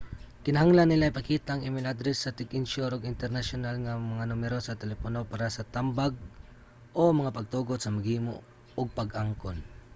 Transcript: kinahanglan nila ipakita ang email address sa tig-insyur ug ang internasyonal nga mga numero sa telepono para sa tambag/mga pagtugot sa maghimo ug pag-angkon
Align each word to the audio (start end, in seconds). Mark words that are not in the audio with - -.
kinahanglan 0.45 0.87
nila 0.89 1.09
ipakita 1.13 1.49
ang 1.53 1.65
email 1.67 1.85
address 1.93 2.17
sa 2.21 2.35
tig-insyur 2.39 2.89
ug 2.95 3.01
ang 3.03 3.13
internasyonal 3.15 3.75
nga 3.81 3.95
mga 4.13 4.29
numero 4.31 4.57
sa 4.61 4.79
telepono 4.81 5.19
para 5.31 5.47
sa 5.55 5.67
tambag/mga 5.75 7.35
pagtugot 7.37 7.79
sa 7.81 7.93
maghimo 7.97 8.33
ug 8.79 8.87
pag-angkon 8.99 9.57